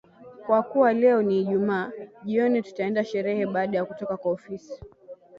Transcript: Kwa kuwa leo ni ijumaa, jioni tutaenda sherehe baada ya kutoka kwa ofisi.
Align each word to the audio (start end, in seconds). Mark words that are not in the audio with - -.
Kwa 0.45 0.63
kuwa 0.63 0.93
leo 0.93 1.21
ni 1.21 1.39
ijumaa, 1.41 1.91
jioni 2.23 2.61
tutaenda 2.61 3.03
sherehe 3.03 3.45
baada 3.45 3.77
ya 3.77 3.85
kutoka 3.85 4.17
kwa 4.17 4.31
ofisi. 4.31 4.83